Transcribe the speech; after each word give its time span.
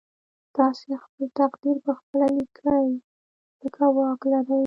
تاسې 0.55 0.89
خپل 1.03 1.25
تقدير 1.39 1.77
پخپله 1.85 2.27
ليکئ 2.35 2.87
ځکه 3.61 3.83
واک 3.95 4.21
لرئ. 4.31 4.59